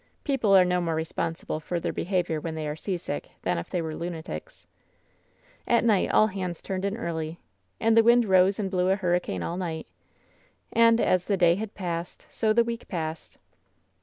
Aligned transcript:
People 0.23 0.57
are 0.57 0.65
no 0.65 0.81
more 0.81 0.95
responsible 0.95 1.59
for 1.59 1.79
their 1.79 1.93
^behavior 1.93 2.41
when 2.41 2.55
they 2.55 2.67
are 2.67 2.75
seasick 2.75 3.29
than 3.43 3.59
if 3.59 3.69
they 3.69 3.83
were 3.83 3.93
lunatics. 3.93 4.65
At 5.67 5.83
night 5.83 6.09
all 6.09 6.25
hands 6.25 6.63
turned 6.63 6.85
in 6.85 6.97
early. 6.97 7.37
And 7.79 7.95
the 7.95 8.01
wind 8.01 8.25
rose 8.25 8.57
and 8.57 8.71
blew 8.71 8.89
a 8.89 8.95
hurricane 8.95 9.43
all 9.43 9.57
night. 9.57 9.85
Ajid 10.75 10.99
as 11.01 11.25
the 11.27 11.37
day 11.37 11.53
had 11.53 11.75
passed, 11.75 12.25
so 12.31 12.51
the 12.51 12.63
week 12.63 12.87
passed. 12.87 13.37